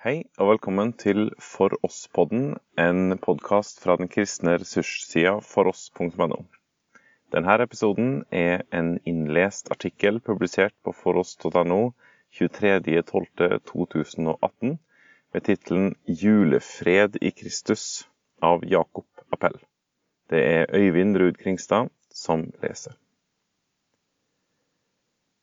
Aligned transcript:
Hei 0.00 0.22
og 0.40 0.48
velkommen 0.48 0.94
til 0.96 1.26
For 1.44 1.76
oss-podden, 1.84 2.56
en 2.80 3.20
podkast 3.20 3.82
fra 3.82 3.98
den 4.00 4.08
kristne 4.08 4.54
ressurssida 4.56 5.44
foross.no. 5.44 6.38
Denne 7.36 7.56
episoden 7.60 8.24
er 8.32 8.64
en 8.72 8.96
innlest 9.04 9.68
artikkel 9.68 10.16
publisert 10.24 10.72
på 10.80 10.96
foross.no 10.96 11.92
23.12.2018 12.40 14.80
med 15.36 15.44
tittelen 15.50 15.92
'Julefred 16.08 17.20
i 17.20 17.28
Kristus' 17.36 18.08
av 18.40 18.64
Jakob 18.64 19.04
Appell. 19.28 19.60
Det 20.32 20.40
er 20.40 20.72
Øyvind 20.72 21.20
Ruud 21.20 21.36
Kringstad 21.36 21.92
som 22.08 22.48
leser. 22.62 22.96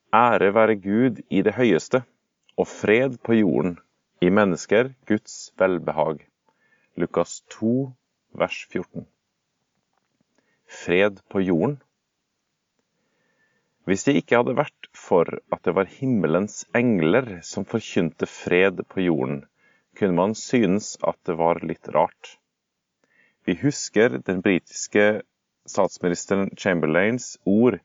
Ære 0.10 0.54
være 0.54 0.76
Gud 0.82 1.22
i 1.30 1.42
det 1.46 1.54
høyeste, 1.54 2.02
og 2.58 2.68
fred 2.68 3.18
på 3.22 3.34
jorden 3.34 3.78
i 4.20 4.30
mennesker 4.30 4.94
Guds 5.06 5.54
velbehag. 5.58 6.24
Lukas 6.96 7.44
2, 7.54 7.94
vers 8.34 8.68
14. 8.72 9.06
Fred 10.68 11.20
på 11.30 11.42
jorden. 11.42 11.78
Hvis 13.86 14.04
det 14.04 14.18
ikke 14.20 14.40
hadde 14.42 14.58
vært 14.58 14.90
for 14.98 15.30
at 15.54 15.62
det 15.64 15.76
var 15.78 15.88
himmelens 15.88 16.66
engler 16.76 17.38
som 17.46 17.68
forkynte 17.70 18.28
fred 18.28 18.82
på 18.90 19.06
jorden, 19.06 19.46
kunne 19.96 20.18
man 20.18 20.36
synes 20.36 20.96
at 21.08 21.20
det 21.30 21.38
var 21.40 21.62
litt 21.64 21.88
rart. 21.96 22.34
Vi 23.46 23.56
husker 23.62 24.18
den 24.18 24.42
britiske 24.42 25.22
statsministeren 25.70 26.50
Chamberlains 26.58 27.38
ord 27.46 27.80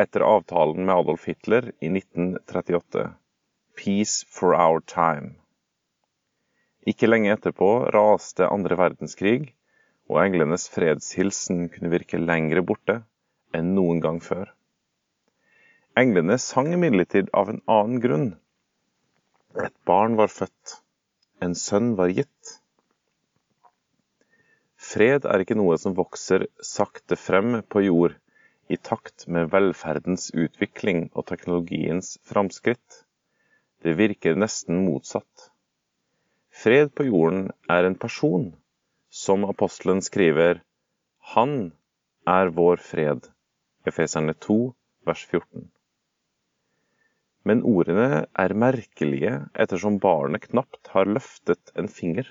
etter 0.00 0.24
avtalen 0.26 0.88
med 0.88 0.94
Adolf 0.96 1.28
Hitler 1.28 1.70
i 1.78 1.92
1938. 1.92 3.06
Peace 3.76 4.26
for 4.26 4.56
our 4.56 4.80
time. 4.80 5.41
Ikke 6.88 7.06
lenge 7.06 7.30
etterpå 7.34 7.68
raste 7.94 8.48
andre 8.50 8.78
verdenskrig, 8.78 9.52
og 10.10 10.18
englenes 10.24 10.66
fredshilsen 10.72 11.68
kunne 11.72 11.92
virke 11.92 12.18
lengre 12.20 12.64
borte 12.66 12.98
enn 13.54 13.74
noen 13.76 14.00
gang 14.02 14.18
før. 14.24 14.50
Englene 16.02 16.38
sang 16.40 16.72
imidlertid 16.74 17.30
av 17.36 17.52
en 17.52 17.60
annen 17.70 18.00
grunn. 18.02 18.28
Et 19.60 19.74
barn 19.88 20.16
var 20.16 20.32
født, 20.32 20.78
en 21.44 21.54
sønn 21.58 21.92
var 21.98 22.10
gitt. 22.16 22.56
Fred 24.82 25.28
er 25.28 25.44
ikke 25.44 25.56
noe 25.60 25.76
som 25.78 25.94
vokser 25.94 26.48
sakte 26.66 27.18
frem 27.20 27.60
på 27.70 27.84
jord 27.84 28.16
i 28.72 28.78
takt 28.80 29.28
med 29.28 29.52
velferdens 29.52 30.30
utvikling 30.32 31.06
og 31.12 31.28
teknologiens 31.28 32.16
framskritt. 32.26 33.02
Det 33.84 33.94
virker 33.98 34.38
nesten 34.38 34.82
motsatt. 34.86 35.31
Fred 36.62 36.92
på 36.94 37.08
jorden 37.08 37.48
er 37.74 37.88
en 37.88 37.96
person, 37.98 38.52
som 39.10 39.42
apostelen 39.48 39.98
skriver, 40.04 40.60
Han 41.34 41.72
er 42.28 42.52
vår 42.54 42.78
fred. 42.78 43.24
Efeserne 43.88 44.34
2, 44.46 44.58
vers 45.08 45.24
14. 45.32 45.64
Men 47.42 47.64
ordene 47.66 48.28
er 48.44 48.54
merkelige 48.54 49.32
ettersom 49.64 49.98
barnet 50.04 50.46
knapt 50.46 50.92
har 50.94 51.10
løftet 51.10 51.74
en 51.74 51.90
finger. 51.90 52.30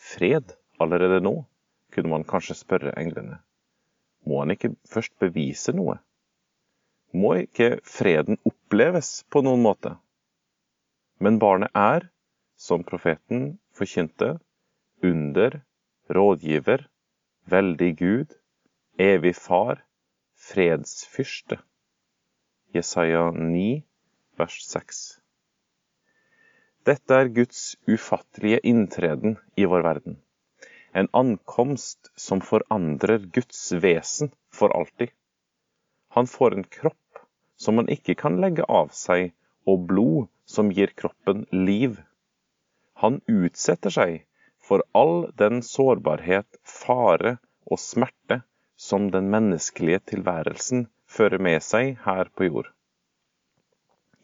Fred 0.00 0.56
allerede 0.80 1.20
nå, 1.20 1.34
kunne 1.92 2.14
man 2.14 2.24
kanskje 2.24 2.56
spørre 2.56 2.96
englene. 2.96 3.42
Må 4.24 4.40
han 4.40 4.56
ikke 4.56 4.72
først 4.88 5.12
bevise 5.20 5.76
noe? 5.76 6.00
Må 7.12 7.36
ikke 7.44 7.74
freden 7.84 8.40
oppleves 8.48 9.26
på 9.28 9.44
noen 9.44 9.60
måte? 9.68 9.98
Men 11.20 11.36
barnet 11.42 11.76
er, 11.76 12.08
som 12.56 12.84
profeten 12.84 13.58
forkynte, 13.76 14.38
under, 15.02 15.60
rådgiver, 16.08 16.86
veldig 17.44 17.90
Gud, 17.98 18.32
evig 18.98 19.36
Far, 19.36 19.84
fredsfyrste. 20.36 21.60
Jesaja 22.74 23.30
9, 23.30 23.82
vers 24.38 24.56
6. 24.68 25.04
Dette 26.86 27.18
er 27.18 27.32
Guds 27.34 27.76
ufattelige 27.90 28.60
inntreden 28.62 29.36
i 29.56 29.64
vår 29.66 29.82
verden. 29.82 30.20
En 30.92 31.08
ankomst 31.12 32.12
som 32.16 32.40
forandrer 32.40 33.26
Guds 33.34 33.72
vesen 33.72 34.30
for 34.54 34.72
alltid. 34.72 35.10
Han 36.08 36.26
får 36.26 36.54
en 36.54 36.64
kropp 36.64 37.24
som 37.56 37.76
han 37.80 37.90
ikke 37.92 38.14
kan 38.14 38.38
legge 38.40 38.64
av 38.68 38.92
seg, 38.94 39.32
og 39.66 39.88
blod 39.90 40.28
som 40.46 40.70
gir 40.70 40.92
kroppen 40.94 41.42
liv. 41.50 41.98
Han 43.02 43.20
utsetter 43.28 43.92
seg 43.92 44.22
for 44.66 44.82
all 44.96 45.26
den 45.40 45.62
sårbarhet, 45.62 46.48
fare 46.64 47.36
og 47.70 47.80
smerte 47.82 48.40
som 48.76 49.10
den 49.12 49.28
menneskelige 49.32 50.00
tilværelsen 50.12 50.86
fører 51.06 51.42
med 51.42 51.62
seg 51.64 51.96
her 52.06 52.30
på 52.34 52.48
jord. 52.48 52.70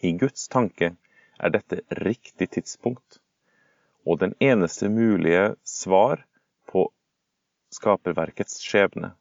I 0.03 0.13
Guds 0.19 0.49
tanke 0.53 0.95
er 1.39 1.53
dette 1.55 1.83
riktig 2.01 2.49
tidspunkt, 2.57 3.21
og 4.09 4.19
den 4.23 4.35
eneste 4.43 4.89
mulige 4.91 5.55
svar 5.69 6.25
på 6.71 6.89
skaperverkets 7.73 8.59
skjebne, 8.65 9.13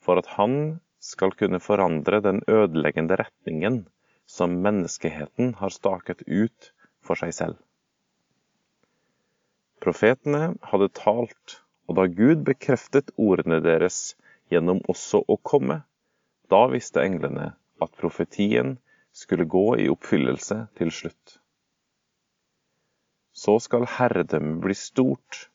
for 0.00 0.20
at 0.20 0.28
han 0.36 0.54
skal 1.00 1.34
kunne 1.40 1.60
forandre 1.62 2.20
den 2.24 2.44
ødeleggende 2.48 3.18
retningen 3.20 3.82
som 4.28 4.60
menneskeheten 4.62 5.56
har 5.58 5.74
staket 5.74 6.22
ut 6.28 6.70
for 7.02 7.18
seg 7.18 7.34
selv. 7.34 7.58
Profetene 9.80 10.54
hadde 10.70 10.90
talt, 10.92 11.60
og 11.88 11.96
da 11.96 12.04
Gud 12.12 12.44
bekreftet 12.44 13.14
ordene 13.16 13.62
deres 13.64 14.14
gjennom 14.52 14.82
også 14.92 15.22
å 15.24 15.38
komme, 15.40 15.80
da 16.52 16.66
visste 16.68 17.00
englene 17.00 17.52
at 17.80 17.94
profetien 17.96 18.76
skulle 19.16 19.46
gå 19.48 19.78
i 19.80 19.88
oppfyllelse 19.92 20.58
til 20.78 20.92
slutt. 20.92 21.38
Så 23.32 23.56
skal 23.64 23.86
herredømmet 23.88 24.60
bli 24.64 24.76
stort, 24.76 25.46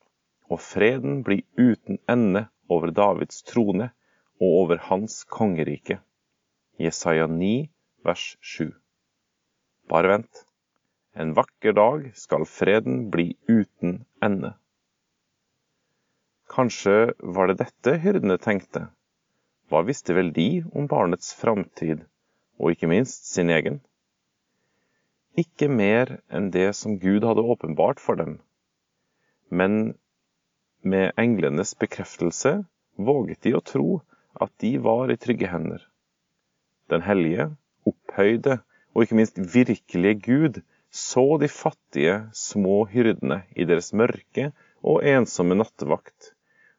og 0.49 0.61
freden 0.61 1.21
bli 1.27 1.43
uten 1.59 1.99
ende 2.09 2.47
over 2.71 2.93
Davids 2.95 3.43
trone 3.45 3.91
og 4.41 4.57
over 4.63 4.81
hans 4.89 5.23
kongerike. 5.29 5.99
Jesaja 6.81 7.27
9, 7.27 7.69
vers 8.05 8.25
7. 8.41 8.71
Bare 9.89 10.15
vent. 10.15 10.45
En 11.13 11.33
vakker 11.37 11.75
dag 11.77 12.09
skal 12.17 12.45
freden 12.49 13.09
bli 13.11 13.35
uten 13.47 14.04
ende. 14.27 14.53
Kanskje 16.51 17.13
var 17.35 17.49
det 17.49 17.59
dette 17.61 17.97
hyrdene 18.03 18.37
tenkte. 18.41 18.87
Hva 19.69 19.81
visste 19.87 20.13
vel 20.13 20.29
de 20.33 20.63
om 20.77 20.87
barnets 20.89 21.33
framtid, 21.39 22.03
og 22.61 22.75
ikke 22.75 22.89
minst 22.91 23.31
sin 23.31 23.49
egen? 23.53 23.79
Ikke 25.41 25.67
mer 25.67 26.19
enn 26.31 26.51
det 26.53 26.69
som 26.77 26.99
Gud 27.01 27.25
hadde 27.27 27.43
åpenbart 27.43 27.99
for 27.99 28.19
dem. 28.21 28.37
Men 29.49 29.95
med 30.85 31.17
englenes 31.19 31.73
bekreftelse 31.81 32.59
våget 32.95 33.41
de 33.43 33.55
å 33.57 33.63
tro 33.65 33.89
at 34.41 34.53
de 34.61 34.75
var 34.85 35.11
i 35.11 35.17
trygge 35.19 35.49
hender. 35.49 35.81
Den 36.93 37.01
hellige, 37.01 37.49
opphøyde 37.89 38.59
og 38.93 39.03
ikke 39.03 39.17
minst 39.19 39.41
virkelige 39.55 40.21
Gud 40.29 40.61
så 40.95 41.37
de 41.37 41.47
fattige, 41.51 42.29
små 42.31 42.85
hyrdene 42.87 43.41
i 43.51 43.65
deres 43.67 43.91
mørke 43.91 44.53
og 44.79 45.03
ensomme 45.03 45.57
nattevakt, 45.59 46.31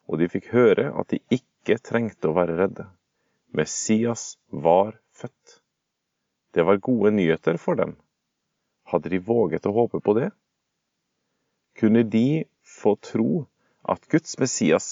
og 0.09 0.22
de 0.22 0.28
fikk 0.32 0.49
høre 0.54 0.87
at 0.97 1.12
de 1.12 1.21
ikke 1.37 1.77
trengte 1.84 2.31
å 2.31 2.37
være 2.38 2.56
redde. 2.56 2.87
Messias 3.53 4.38
var 4.49 4.97
født. 5.12 5.59
Det 6.56 6.65
var 6.65 6.81
gode 6.81 7.12
nyheter 7.12 7.60
for 7.60 7.77
dem. 7.77 7.93
Hadde 8.88 9.12
de 9.12 9.21
våget 9.21 9.69
å 9.69 9.75
håpe 9.77 10.01
på 10.01 10.16
det? 10.16 10.30
Kunne 11.77 12.07
de 12.09 12.47
få 12.65 12.97
tro 12.97 13.45
at 13.84 14.09
Guds 14.09 14.39
Messias 14.41 14.91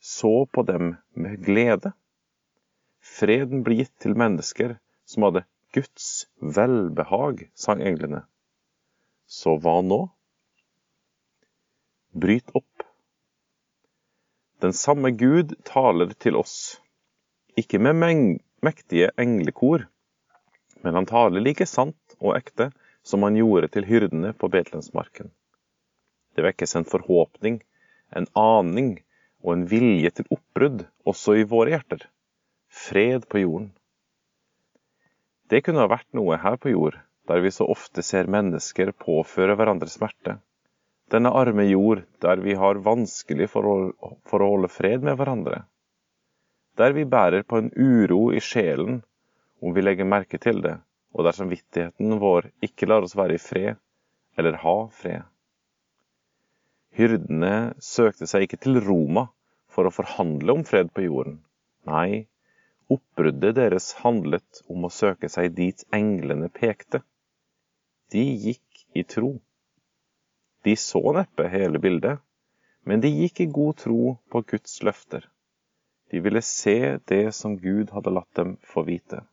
så 0.00 0.46
på 0.48 0.64
dem 0.64 0.94
med 1.12 1.44
glede? 1.44 1.92
Freden 3.04 3.60
ble 3.66 3.82
gitt 3.82 3.98
til 4.00 4.16
mennesker 4.16 4.78
som 5.04 5.28
hadde 5.28 5.44
Guds 5.76 6.30
velbehag, 6.40 7.50
sang 7.52 7.84
englene. 7.84 8.24
Så 9.34 9.56
hva 9.58 9.80
nå? 9.82 9.98
Bryt 12.14 12.52
opp. 12.54 12.84
Den 14.62 14.72
samme 14.72 15.10
Gud 15.10 15.56
taler 15.66 16.12
til 16.22 16.38
oss, 16.38 16.78
ikke 17.58 17.80
med 17.82 17.98
mektige 18.62 19.10
englekor, 19.20 19.88
men 20.86 20.98
han 21.00 21.08
taler 21.10 21.42
like 21.42 21.66
sant 21.66 22.14
og 22.20 22.36
ekte 22.36 22.68
som 23.02 23.26
han 23.26 23.34
gjorde 23.40 23.72
til 23.74 23.88
hyrdene 23.88 24.30
på 24.38 24.48
Betlehemsmarken. 24.54 25.32
Det 26.34 26.44
vekkes 26.46 26.76
en 26.78 26.86
forhåpning, 26.88 27.58
en 28.14 28.28
aning 28.38 28.92
og 29.42 29.56
en 29.56 29.64
vilje 29.72 30.12
til 30.14 30.30
oppbrudd 30.36 30.86
også 31.10 31.40
i 31.40 31.48
våre 31.50 31.74
hjerter. 31.74 32.06
Fred 32.70 33.26
på 33.26 33.42
jorden. 33.42 33.72
Det 35.50 35.64
kunne 35.66 35.82
ha 35.82 35.90
vært 35.90 36.08
noe 36.14 36.38
her 36.40 36.56
på 36.62 36.70
jord 36.72 37.02
der 37.28 37.40
vi 37.44 37.50
så 37.54 37.66
ofte 37.72 38.02
ser 38.04 38.28
mennesker 38.30 38.92
påføre 39.04 39.56
hverandre 39.56 39.88
smerte, 39.88 40.38
denne 41.12 41.32
arme 41.36 41.66
jord 41.68 42.02
der 42.24 42.40
vi 42.44 42.56
har 42.58 42.80
vanskelig 42.84 43.48
for 43.52 43.68
å, 43.68 43.76
for 44.28 44.42
å 44.42 44.50
holde 44.54 44.72
fred 44.72 45.04
med 45.04 45.18
hverandre. 45.20 45.62
Der 46.80 46.96
vi 46.96 47.04
bærer 47.06 47.44
på 47.46 47.60
en 47.60 47.70
uro 47.76 48.32
i 48.34 48.40
sjelen 48.42 49.02
om 49.62 49.74
vi 49.76 49.84
legger 49.84 50.08
merke 50.08 50.40
til 50.42 50.60
det, 50.64 50.78
og 51.14 51.24
der 51.26 51.36
samvittigheten 51.36 52.18
vår 52.20 52.50
ikke 52.66 52.88
lar 52.90 53.06
oss 53.06 53.14
være 53.16 53.38
i 53.38 53.42
fred 53.42 53.78
eller 54.36 54.58
ha 54.64 54.76
fred. 54.90 55.22
Hyrdene 56.94 57.74
søkte 57.82 58.26
seg 58.30 58.46
ikke 58.46 58.60
til 58.66 58.78
Roma 58.82 59.28
for 59.74 59.86
å 59.88 59.94
forhandle 59.94 60.54
om 60.54 60.62
fred 60.66 60.92
på 60.94 61.06
jorden. 61.06 61.40
Nei, 61.88 62.26
oppbruddet 62.92 63.56
deres 63.58 63.92
handlet 64.02 64.62
om 64.70 64.86
å 64.86 64.92
søke 64.92 65.30
seg 65.32 65.56
dit 65.56 65.82
englene 65.94 66.50
pekte. 66.54 67.02
De 68.14 68.22
gikk 68.22 68.84
i 68.94 69.02
tro. 69.02 69.40
De 70.62 70.76
så 70.78 71.00
neppe 71.16 71.48
hele 71.50 71.80
bildet, 71.82 72.20
men 72.86 73.00
de 73.02 73.10
gikk 73.10 73.40
i 73.42 73.46
god 73.50 73.80
tro 73.82 74.12
på 74.30 74.42
Guds 74.52 74.76
løfter. 74.86 75.24
De 76.14 76.20
ville 76.22 76.42
se 76.46 76.98
det 77.10 77.32
som 77.34 77.56
Gud 77.58 77.90
hadde 77.90 78.12
latt 78.14 78.30
dem 78.38 78.52
få 78.62 78.84
vite. 78.86 79.24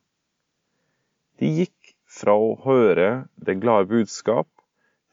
De 1.38 1.46
gikk 1.60 1.92
fra 2.10 2.34
å 2.34 2.56
høre 2.64 3.28
det 3.36 3.60
glade 3.62 3.86
budskap 3.92 4.50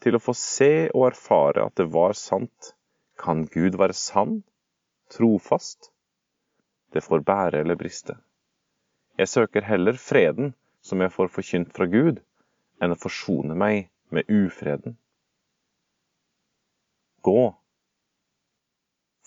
til 0.02 0.18
å 0.18 0.24
få 0.24 0.34
se 0.34 0.88
og 0.88 1.12
erfare 1.12 1.68
at 1.70 1.78
det 1.78 1.92
var 1.94 2.18
sant. 2.18 2.72
Kan 3.22 3.46
Gud 3.54 3.78
være 3.78 3.94
sann, 3.94 4.40
trofast? 5.14 5.92
Det 6.90 7.06
får 7.06 7.22
bære 7.28 7.62
eller 7.62 7.78
briste. 7.78 8.18
Jeg 9.20 9.30
søker 9.30 9.70
heller 9.70 10.02
freden 10.02 10.56
som 10.82 11.06
jeg 11.06 11.14
får 11.14 11.30
forkynt 11.38 11.74
fra 11.76 11.86
Gud, 11.92 12.24
enn 12.80 12.96
å 12.96 13.00
forsone 13.00 13.56
meg 13.58 13.90
med 14.16 14.30
ufreden. 14.32 14.98
Gå. 17.26 17.42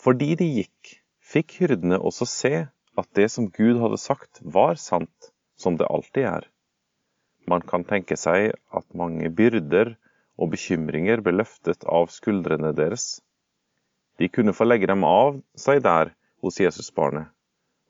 Fordi 0.02 0.32
de 0.40 0.48
gikk, 0.48 0.94
fikk 1.20 1.58
hyrdene 1.60 2.00
også 2.00 2.26
se 2.26 2.54
at 2.98 3.08
det 3.16 3.28
som 3.32 3.50
Gud 3.52 3.80
hadde 3.80 4.00
sagt, 4.00 4.40
var 4.42 4.80
sant, 4.80 5.32
som 5.56 5.76
det 5.78 5.88
alltid 5.88 6.28
er. 6.28 6.48
Man 7.48 7.64
kan 7.66 7.84
tenke 7.84 8.16
seg 8.18 8.52
at 8.72 8.96
mange 8.96 9.30
byrder 9.30 9.94
og 10.40 10.52
bekymringer 10.54 11.22
ble 11.24 11.36
løftet 11.40 11.84
av 11.84 12.10
skuldrene 12.14 12.72
deres. 12.76 13.20
De 14.18 14.28
kunne 14.28 14.54
få 14.56 14.66
legge 14.68 14.88
dem 14.90 15.04
av 15.08 15.38
seg 15.58 15.82
der 15.84 16.12
hos 16.42 16.60
Jesusbarnet. 16.60 17.30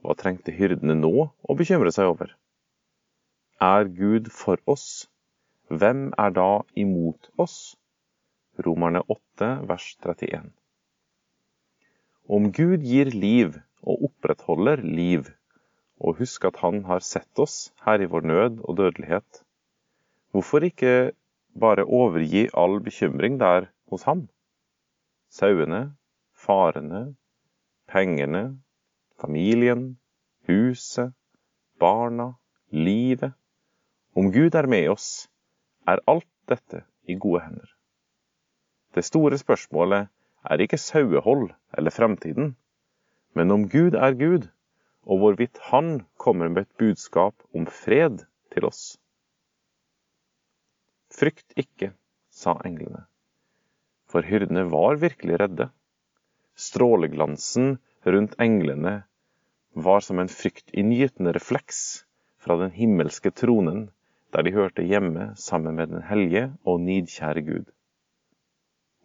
Hva 0.02 0.16
trengte 0.18 0.54
hyrdene 0.54 0.96
nå 0.98 1.28
å 1.30 1.56
bekymre 1.58 1.92
seg 1.94 2.10
over? 2.10 2.32
Er 3.62 3.86
Gud 3.86 4.30
for 4.34 4.58
oss? 4.66 5.06
Hvem 5.72 6.10
er 6.20 6.32
da 6.36 6.48
imot 6.76 7.30
oss? 7.40 7.78
Romerne 8.60 9.00
8, 9.08 9.46
vers 9.70 9.86
31. 10.04 10.50
Om 12.28 12.50
Gud 12.58 12.84
gir 12.84 13.08
liv 13.14 13.56
og 13.80 14.04
opprettholder 14.10 14.82
liv, 14.84 15.30
og 15.96 16.20
husk 16.20 16.44
at 16.50 16.60
Han 16.60 16.82
har 16.90 17.00
sett 17.00 17.40
oss 17.40 17.72
her 17.86 18.04
i 18.04 18.10
vår 18.12 18.28
nød 18.32 18.60
og 18.60 18.76
dødelighet, 18.82 19.40
hvorfor 20.32 20.68
ikke 20.68 20.92
bare 21.56 21.88
overgi 21.88 22.50
all 22.52 22.76
bekymring 22.84 23.40
der 23.40 23.70
hos 23.88 24.04
ham. 24.04 24.28
Sauene, 25.32 25.96
farene, 26.36 27.16
pengene, 27.88 28.60
familien, 29.16 29.96
huset, 30.48 31.16
barna, 31.80 32.34
livet. 32.68 33.32
Om 34.12 34.32
Gud 34.32 34.54
er 34.54 34.66
med 34.68 34.92
oss, 34.92 35.31
er 35.88 36.02
alt 36.06 36.28
dette 36.48 36.84
i 37.08 37.16
gode 37.18 37.42
hender. 37.44 37.68
Det 38.94 39.04
store 39.04 39.38
spørsmålet 39.40 40.08
er 40.50 40.64
ikke 40.64 40.80
sauehold 40.80 41.50
eller 41.78 41.94
fremtiden, 41.94 42.56
men 43.34 43.50
om 43.50 43.68
Gud 43.68 43.94
er 43.96 44.14
Gud, 44.18 44.48
og 45.02 45.18
hvorvidt 45.18 45.58
Han 45.72 46.06
kommer 46.18 46.48
med 46.48 46.62
et 46.62 46.76
budskap 46.78 47.34
om 47.54 47.66
fred 47.66 48.22
til 48.52 48.64
oss. 48.64 48.98
Frykt 51.12 51.56
ikke, 51.56 51.92
sa 52.30 52.54
englene. 52.64 53.04
For 54.08 54.22
hyrdene 54.22 54.64
var 54.70 55.00
virkelig 55.00 55.40
redde. 55.40 55.70
Stråleglansen 56.54 57.78
rundt 58.06 58.36
englene 58.40 59.02
var 59.74 60.00
som 60.04 60.20
en 60.20 60.28
fryktinngytende 60.28 61.32
refleks 61.32 62.04
fra 62.42 62.58
den 62.60 62.72
himmelske 62.76 63.32
tronen, 63.32 63.90
der 64.32 64.42
de 64.42 64.52
hørte 64.52 64.82
hjemme 64.82 65.32
sammen 65.36 65.76
med 65.76 65.92
den 65.92 66.02
hellige 66.08 66.52
og 66.64 66.80
nidkjære 66.80 67.42
Gud. 67.44 67.66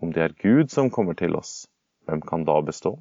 Om 0.02 0.14
det 0.14 0.24
er 0.24 0.36
Gud 0.42 0.70
som 0.72 0.92
kommer 0.94 1.14
til 1.20 1.36
oss, 1.36 1.68
hvem 2.06 2.22
kan 2.22 2.46
da 2.48 2.62
bestå? 2.62 2.94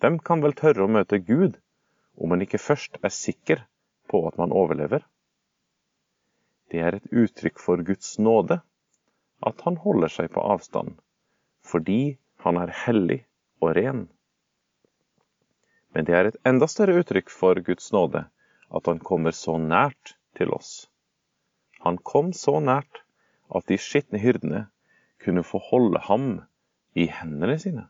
Hvem 0.00 0.18
kan 0.18 0.42
vel 0.44 0.56
tørre 0.56 0.84
å 0.84 0.92
møte 0.92 1.22
Gud 1.24 1.56
om 2.20 2.32
man 2.32 2.44
ikke 2.44 2.60
først 2.60 2.98
er 3.04 3.14
sikker 3.14 3.64
på 4.12 4.26
at 4.28 4.36
man 4.40 4.52
overlever? 4.52 5.06
Det 6.70 6.84
er 6.84 6.98
et 6.98 7.08
uttrykk 7.12 7.58
for 7.58 7.80
Guds 7.86 8.18
nåde 8.18 8.60
at 9.46 9.64
han 9.64 9.80
holder 9.80 10.12
seg 10.12 10.30
på 10.34 10.44
avstand, 10.44 10.98
fordi 11.64 12.18
han 12.44 12.60
er 12.60 12.76
hellig 12.84 13.22
og 13.64 13.72
ren. 13.76 14.04
Men 15.96 16.06
det 16.06 16.14
er 16.14 16.28
et 16.28 16.40
enda 16.46 16.68
større 16.68 17.00
uttrykk 17.00 17.32
for 17.32 17.60
Guds 17.64 17.88
nåde 17.92 18.26
at 18.70 18.86
han 18.86 19.00
kommer 19.00 19.34
så 19.34 19.56
nært 19.58 20.14
til 20.36 20.52
oss. 20.54 20.89
Han 21.84 21.98
kom 22.04 22.32
så 22.36 22.58
nært 22.60 23.02
at 23.56 23.66
de 23.70 23.78
skitne 23.80 24.20
hyrdene 24.22 24.66
kunne 25.24 25.44
få 25.46 25.60
holde 25.70 26.00
ham 26.06 26.26
i 26.98 27.06
hendene 27.12 27.56
sine. 27.60 27.86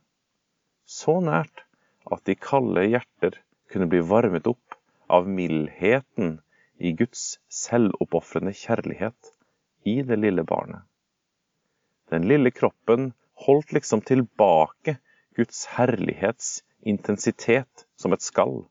Så 0.87 1.19
nært 1.25 1.65
at 2.11 2.23
de 2.27 2.37
kalde 2.39 2.87
hjerter 2.87 3.41
kunne 3.71 3.89
bli 3.91 4.03
varmet 4.07 4.47
opp 4.51 4.79
av 5.11 5.29
mildheten 5.29 6.39
i 6.79 6.93
Guds 6.97 7.39
selvoppofrende 7.53 8.55
kjærlighet 8.57 9.35
i 9.91 10.01
det 10.07 10.19
lille 10.23 10.45
barnet. 10.47 10.83
Den 12.11 12.27
lille 12.31 12.51
kroppen 12.51 13.13
holdt 13.47 13.75
liksom 13.77 14.03
tilbake 14.07 14.97
Guds 15.39 15.65
herlighets 15.77 16.61
intensitet 16.83 17.87
som 17.97 18.15
et 18.15 18.25
skall. 18.25 18.65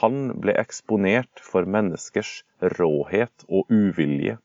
Han 0.00 0.40
ble 0.40 0.54
eksponert 0.56 1.42
for 1.44 1.68
menneskers 1.68 2.30
råhet 2.78 3.44
og 3.48 3.68
uvilje. 3.68 4.38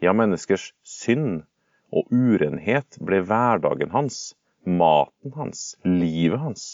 Ja, 0.00 0.12
menneskers 0.16 0.70
synd 0.86 1.42
og 1.90 2.12
urenhet 2.14 3.00
ble 3.02 3.18
hverdagen 3.26 3.90
hans, 3.90 4.20
maten 4.64 5.34
hans, 5.34 5.74
livet 5.84 6.40
hans. 6.40 6.68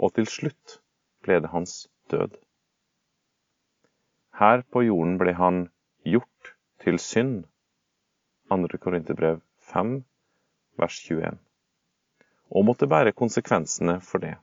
Og 0.00 0.16
til 0.16 0.28
slutt 0.30 0.78
ble 1.26 1.38
det 1.44 1.52
hans 1.52 1.84
død. 2.10 2.38
Her 4.40 4.64
på 4.72 4.86
jorden 4.86 5.16
ble 5.20 5.36
han 5.36 5.66
gjort 6.04 6.54
til 6.84 6.98
synd. 7.02 7.44
2. 8.52 8.78
Korinterbrev 8.80 9.40
5, 9.72 9.94
vers 10.80 10.98
21. 11.04 11.38
Og 12.50 12.66
måtte 12.68 12.88
bære 12.88 13.12
konsekvensene 13.16 14.00
for 14.00 14.22
det. 14.22 14.36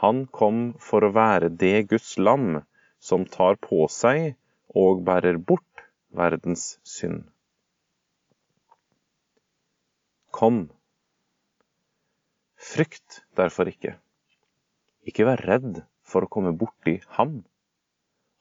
Han 0.00 0.24
kom 0.32 0.60
for 0.80 1.04
å 1.04 1.12
være 1.12 1.50
det 1.60 1.90
Guds 1.90 2.14
lam 2.18 2.62
som 3.08 3.26
tar 3.28 3.58
på 3.60 3.84
seg 3.92 4.34
og 4.82 5.02
bærer 5.04 5.36
bort 5.50 5.84
verdens 6.16 6.78
synd. 6.86 7.26
Kom. 10.30 10.62
Frykt 12.70 13.20
derfor 13.36 13.68
ikke. 13.68 13.98
Ikke 15.04 15.26
vær 15.28 15.44
redd 15.50 15.82
for 16.06 16.24
å 16.24 16.32
komme 16.32 16.54
borti 16.56 16.96
ham. 17.18 17.42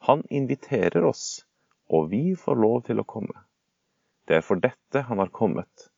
Han 0.08 0.24
inviterer 0.32 1.04
oss, 1.12 1.44
og 1.92 2.08
vi 2.14 2.38
får 2.40 2.64
lov 2.64 2.82
til 2.88 3.04
å 3.04 3.08
komme. 3.16 3.36
Det 4.28 4.40
er 4.40 4.46
for 4.46 4.62
dette 4.64 5.04
han 5.10 5.20
har 5.20 5.32
kommet, 5.36 5.90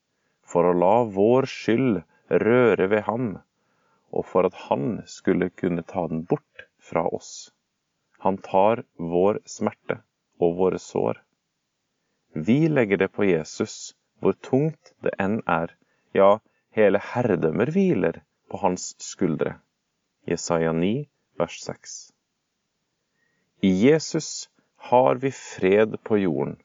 for 0.42 0.66
å 0.66 0.74
la 0.74 0.96
vår 1.06 1.50
skyld 1.50 2.02
røre 2.42 2.88
ved 2.90 3.06
ham, 3.06 3.34
og 4.12 4.28
for 4.28 4.48
at 4.48 4.58
han 4.68 5.02
skulle 5.08 5.50
kunne 5.50 5.84
ta 5.88 6.06
den 6.12 6.24
bort 6.28 6.68
fra 6.80 7.08
oss. 7.08 7.52
Han 8.20 8.38
tar 8.38 8.84
vår 8.98 9.40
smerte 9.46 10.02
og 10.42 10.58
våre 10.60 10.80
sår. 10.80 11.22
Vi 12.34 12.68
legger 12.70 12.98
det 12.98 13.08
på 13.16 13.26
Jesus, 13.26 13.96
hvor 14.20 14.38
tungt 14.48 14.94
det 15.04 15.16
enn 15.20 15.40
er, 15.50 15.74
ja, 16.14 16.38
hele 16.78 17.02
herredømmer 17.12 17.72
hviler 17.74 18.22
på 18.52 18.62
hans 18.62 18.94
skuldre. 19.02 19.58
Jesaja 20.28 20.72
9, 20.74 20.94
vers 21.42 21.58
6. 21.66 21.98
I 23.62 23.72
Jesus 23.88 24.50
har 24.92 25.16
vi 25.16 25.32
fred 25.32 25.98
på 26.04 26.18
jorden, 26.18 26.56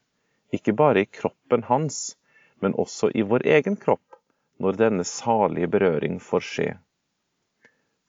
ikke 0.52 0.72
bare 0.72 1.02
i 1.02 1.10
kroppen 1.18 1.66
hans, 1.68 2.16
men 2.60 2.74
også 2.74 3.10
i 3.14 3.22
vår 3.22 3.46
egen 3.58 3.76
kropp, 3.76 4.20
når 4.58 4.78
denne 4.80 5.04
salige 5.04 5.68
berøring 5.68 6.20
får 6.20 6.46
skje. 6.50 6.70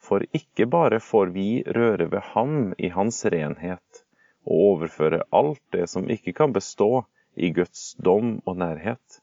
For 0.08 0.24
ikke 0.40 0.70
bare 0.72 1.02
får 1.04 1.34
vi 1.36 1.48
røre 1.76 2.08
ved 2.12 2.24
ham 2.34 2.74
i 2.80 2.90
hans 2.96 3.26
renhet, 3.34 4.04
og 4.48 4.64
overføre 4.72 5.26
alt 5.40 5.64
det 5.76 5.90
som 5.92 6.08
ikke 6.10 6.34
kan 6.38 6.54
bestå, 6.56 7.04
i 7.36 7.52
Guds 7.54 7.94
dom 8.06 8.38
og 8.46 8.58
nærhet. 8.58 9.22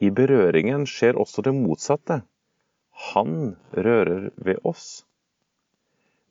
i 0.00 0.10
berøringen 0.10 0.84
skjer 0.86 1.16
også 1.20 1.42
det 1.42 1.54
motsatte. 1.56 2.20
Han 3.12 3.56
rører 3.72 4.30
ved 4.36 4.60
oss. 4.70 5.04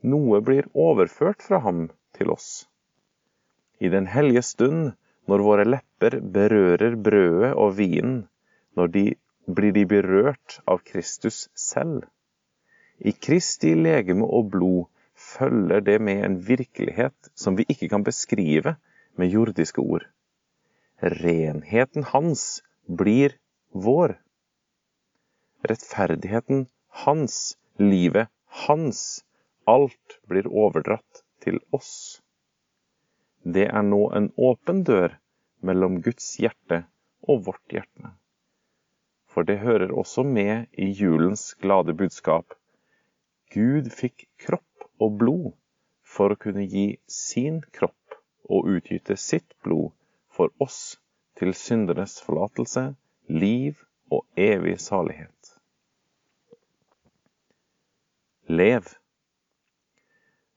Noe 0.05 0.41
blir 0.47 0.69
overført 0.87 1.41
fra 1.41 1.59
ham 1.65 1.87
til 2.17 2.31
oss. 2.33 2.67
I 3.81 3.89
den 3.89 4.07
hellige 4.07 4.45
stund, 4.45 4.93
når 5.27 5.45
våre 5.49 5.65
lepper 5.65 6.19
berører 6.37 6.95
brødet 7.07 7.53
og 7.53 7.77
vinen, 7.77 8.27
når 8.77 8.93
de 8.97 9.05
blir 9.59 9.73
de 9.73 9.85
berørt 9.89 10.59
av 10.65 10.85
Kristus 10.85 11.47
selv. 11.53 12.05
I 12.99 13.11
Kristi 13.11 13.73
legeme 13.75 14.25
og 14.25 14.51
blod 14.53 14.85
følger 15.15 15.81
det 15.83 15.99
med 16.01 16.23
en 16.25 16.37
virkelighet 16.47 17.31
som 17.35 17.57
vi 17.57 17.65
ikke 17.69 17.89
kan 17.91 18.03
beskrive 18.03 18.75
med 19.19 19.31
jordiske 19.31 19.81
ord. 19.81 20.05
Renheten 21.03 22.07
hans 22.11 22.63
blir 22.87 23.35
vår. 23.71 24.15
Rettferdigheten 25.67 26.67
hans, 27.05 27.57
livet 27.79 28.31
hans, 28.67 29.25
alt 29.67 30.19
blir 30.29 30.47
overdratt 30.47 31.23
til 31.43 31.59
oss. 31.75 32.21
Det 33.43 33.67
er 33.67 33.83
nå 33.85 34.07
en 34.17 34.31
åpen 34.37 34.83
dør 34.87 35.17
mellom 35.65 35.99
Guds 36.05 36.35
hjerte 36.39 36.85
og 37.27 37.43
vårt 37.49 37.75
hjerte. 37.75 38.13
For 39.27 39.43
det 39.43 39.59
hører 39.59 39.91
også 39.91 40.23
med 40.23 40.71
i 40.71 40.87
julens 40.95 41.53
glade 41.59 41.93
budskap. 41.93 42.55
Gud 43.55 43.87
fikk 43.95 44.27
kropp 44.41 44.89
og 44.99 45.17
blod 45.21 45.53
for 46.15 46.33
å 46.33 46.39
kunne 46.39 46.65
gi 46.67 46.97
sin 47.11 47.61
kropp 47.75 48.19
og 48.51 48.67
utgyte 48.75 49.15
sitt 49.19 49.55
blod 49.63 49.93
for 50.35 50.51
oss 50.59 50.97
til 51.39 51.55
syndernes 51.55 52.17
forlatelse, 52.23 52.89
liv 53.31 53.79
og 54.11 54.25
evig 54.39 54.75
salighet. 54.83 55.55
Lev. 58.51 58.91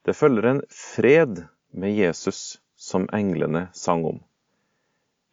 Det 0.05 0.17
følger 0.17 0.50
en 0.50 0.61
fred 0.69 1.45
med 1.71 1.95
Jesus 1.95 2.59
som 2.76 3.07
englene 3.14 3.69
sang 3.73 4.05
om. 4.05 4.19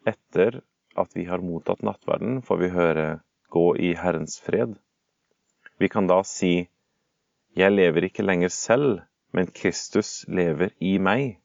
Etter 0.06 0.62
at 0.96 1.12
vi 1.18 1.26
har 1.28 1.44
mottatt 1.44 1.82
nattverden, 1.84 2.40
får 2.42 2.62
vi 2.62 2.68
høre 2.72 3.06
'gå 3.50 3.66
i 3.76 3.92
Herrens 3.94 4.40
fred'. 4.40 4.78
Vi 5.78 5.88
kan 5.88 6.06
da 6.06 6.22
si 6.22 6.68
'Jeg 7.56 7.72
lever 7.72 8.04
ikke 8.04 8.24
lenger 8.24 8.50
selv, 8.52 8.98
men 9.32 9.46
Kristus 9.48 10.26
lever 10.28 10.74
i 10.80 10.98
meg'. 11.00 11.38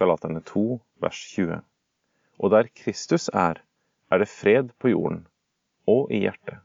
Galaterne 0.00 0.40
2, 0.40 0.62
vers 1.04 1.18
20. 1.34 1.58
Og 2.38 2.50
der 2.54 2.70
Kristus 2.72 3.28
er, 3.28 3.60
er 4.10 4.22
det 4.22 4.28
fred 4.32 4.72
på 4.80 4.88
jorden 4.88 5.26
og 5.86 6.08
i 6.08 6.22
hjertet. 6.22 6.62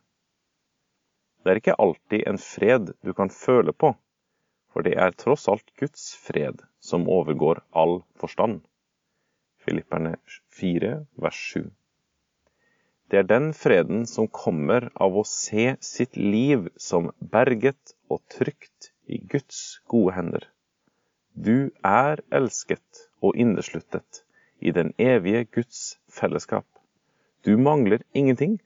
Det 1.43 1.51
er 1.51 1.59
ikke 1.59 1.75
alltid 1.85 2.23
en 2.31 2.39
fred 2.39 2.93
du 3.03 3.11
kan 3.13 3.33
føle 3.35 3.73
på, 3.75 3.91
for 4.71 4.87
det 4.87 4.95
er 4.95 5.11
tross 5.11 5.49
alt 5.51 5.75
Guds 5.75 6.05
fred 6.15 6.63
som 6.79 7.09
overgår 7.11 7.59
all 7.75 7.99
forstand. 8.15 8.61
Filipperne 9.59 10.15
4, 10.55 11.01
vers 11.19 11.41
7. 11.51 11.67
Det 13.11 13.19
er 13.19 13.27
den 13.27 13.51
freden 13.53 14.07
som 14.07 14.31
kommer 14.31 14.87
av 14.95 15.19
å 15.19 15.25
se 15.27 15.75
sitt 15.83 16.15
liv 16.15 16.69
som 16.79 17.11
berget 17.19 17.91
og 18.13 18.21
trygt 18.31 18.91
i 19.09 19.19
Guds 19.31 19.79
gode 19.89 20.13
hender. 20.17 20.45
Du 21.33 21.71
er 21.83 22.21
elsket 22.31 23.07
og 23.21 23.35
innesluttet 23.35 24.23
i 24.61 24.71
den 24.71 24.93
evige 25.01 25.43
Guds 25.45 25.97
fellesskap. 26.09 26.67
Du 27.45 27.57
mangler 27.57 28.05
ingenting, 28.13 28.59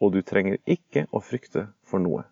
og 0.00 0.12
du 0.12 0.22
trenger 0.22 0.58
ikke 0.66 1.06
å 1.12 1.22
frykte 1.22 1.68
for 1.86 2.02
noe. 2.02 2.24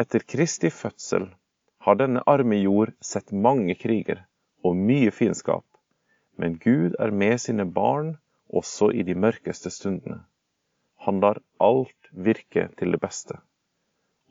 Etter 0.00 0.24
Kristi 0.24 0.70
fødsel 0.72 1.28
har 1.84 1.98
denne 2.00 2.22
arme 2.26 2.56
jord 2.62 2.94
sett 3.04 3.32
mange 3.32 3.76
kriger 3.78 4.24
og 4.64 4.78
mye 4.78 5.12
fiendskap, 5.14 5.66
men 6.38 6.56
Gud 6.62 6.96
er 6.98 7.12
med 7.12 7.38
sine 7.44 7.66
barn 7.68 8.14
også 8.48 8.90
i 8.96 9.04
de 9.06 9.14
mørkeste 9.14 9.70
stundene. 9.70 10.22
Han 11.04 11.20
lar 11.20 11.42
alt 11.60 12.10
virke 12.12 12.68
til 12.78 12.94
det 12.94 13.00
beste. 13.02 13.38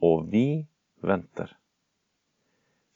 Og 0.02 0.28
vi 0.34 0.66
venter. 1.06 1.52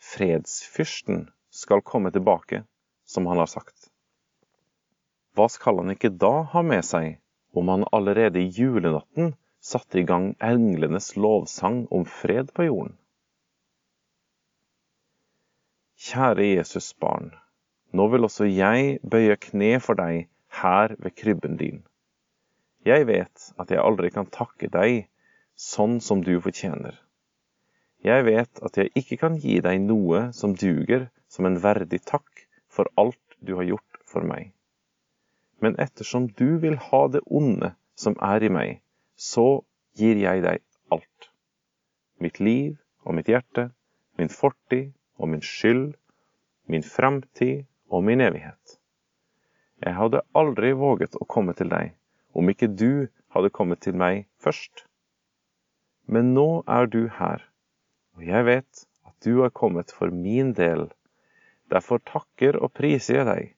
Fredsfyrsten 0.02 1.28
skal 1.50 1.82
komme 1.82 2.12
tilbake, 2.12 2.64
som 3.06 3.26
han 3.30 3.42
har 3.42 3.50
sagt. 3.50 3.90
Hva 5.36 5.48
skal 5.52 5.82
han 5.82 5.94
ikke 5.94 6.14
da 6.16 6.46
ha 6.54 6.62
med 6.66 6.86
seg 6.86 7.18
om 7.56 7.72
han 7.72 7.88
allerede 7.96 8.42
i 8.42 8.52
julenatten 8.52 9.34
satte 9.66 10.00
i 10.00 10.06
gang 10.08 10.36
englenes 10.44 11.16
lovsang 11.18 11.86
om 11.92 12.06
fred 12.06 12.52
på 12.54 12.68
jorden. 12.68 12.94
Kjære 16.06 16.46
Jesus 16.46 16.92
barn, 17.02 17.32
nå 17.96 18.06
vil 18.12 18.28
også 18.28 18.46
jeg 18.52 19.00
bøye 19.02 19.38
kne 19.42 19.72
for 19.82 19.98
deg 19.98 20.28
her 20.60 20.94
ved 21.00 21.16
krybben 21.18 21.58
din. 21.62 21.82
Jeg 22.86 23.08
vet 23.10 23.50
at 23.58 23.72
jeg 23.74 23.82
aldri 23.82 24.12
kan 24.14 24.30
takke 24.30 24.70
deg 24.70 25.08
sånn 25.56 26.00
som 26.04 26.24
du 26.24 26.36
fortjener. 26.42 26.98
Jeg 28.06 28.26
vet 28.28 28.62
at 28.62 28.78
jeg 28.78 28.92
ikke 28.96 29.20
kan 29.24 29.40
gi 29.42 29.60
deg 29.66 29.82
noe 29.88 30.28
som 30.36 30.54
duger 30.54 31.10
som 31.32 31.48
en 31.50 31.58
verdig 31.64 32.04
takk 32.06 32.48
for 32.70 32.92
alt 33.00 33.40
du 33.40 33.56
har 33.58 33.66
gjort 33.72 34.04
for 34.06 34.28
meg 34.28 34.52
men 35.66 35.80
ettersom 35.80 36.28
du 36.28 36.58
vil 36.58 36.78
ha 36.78 37.08
det 37.08 37.22
onde 37.26 37.72
som 37.96 38.16
er 38.22 38.44
i 38.44 38.52
meg, 38.54 38.82
så 39.16 39.64
gir 39.98 40.20
jeg 40.20 40.44
deg 40.44 40.62
alt. 40.94 41.30
Mitt 42.22 42.40
liv 42.40 42.76
og 43.02 43.16
mitt 43.18 43.32
hjerte, 43.32 43.70
min 44.20 44.32
fortid 44.32 44.92
og 45.18 45.32
min 45.32 45.42
skyld, 45.42 45.96
min 46.68 46.84
fremtid 46.84 47.66
og 47.90 48.04
min 48.04 48.22
evighet. 48.22 48.80
Jeg 49.84 49.96
hadde 49.98 50.24
aldri 50.34 50.74
våget 50.78 51.16
å 51.20 51.28
komme 51.30 51.56
til 51.58 51.72
deg 51.72 51.96
om 52.36 52.52
ikke 52.52 52.72
du 52.72 53.08
hadde 53.36 53.54
kommet 53.56 53.82
til 53.86 53.96
meg 53.98 54.26
først. 54.44 54.86
Men 56.06 56.34
nå 56.38 56.64
er 56.70 56.90
du 56.92 57.08
her, 57.20 57.42
og 58.16 58.26
jeg 58.28 58.46
vet 58.46 58.86
at 59.08 59.16
du 59.26 59.42
har 59.42 59.54
kommet 59.56 59.92
for 59.92 60.14
min 60.14 60.54
del. 60.58 60.88
Derfor 61.74 62.02
takker 62.06 62.60
og 62.62 62.74
priser 62.78 63.22
jeg 63.22 63.28
deg, 63.30 63.56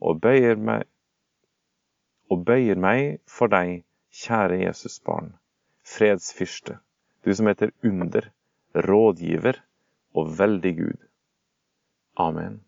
og 0.00 0.20
bøyer 0.22 0.60
meg 0.70 0.86
og 2.28 2.44
bøyer 2.44 2.76
meg 2.76 3.18
for 3.26 3.50
deg, 3.52 3.82
kjære 4.12 4.60
Jesusbarn, 4.62 5.32
fredsfyrste, 5.96 6.76
du 7.24 7.32
som 7.34 7.48
heter 7.48 7.72
under, 7.84 8.30
rådgiver 8.76 9.62
og 10.14 10.38
veldig 10.38 10.74
Gud. 10.76 11.06
Amen. 12.20 12.60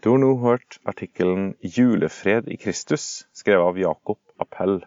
Du 0.00 0.08
har 0.08 0.18
nå 0.18 0.30
hørt 0.40 0.78
artikkelen 0.88 1.50
'Julefred 1.60 2.46
i 2.48 2.56
Kristus', 2.56 3.26
skrevet 3.36 3.66
av 3.68 3.78
Jakob 3.78 4.16
Appell. 4.40 4.78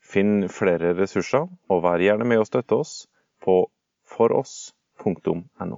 Finn 0.00 0.48
flere 0.48 0.94
ressurser, 0.96 1.44
og 1.68 1.82
vær 1.84 2.00
gjerne 2.00 2.24
med 2.30 2.40
å 2.40 2.46
støtte 2.48 2.78
oss 2.80 2.94
på 3.44 3.58
foross.no. 4.14 5.76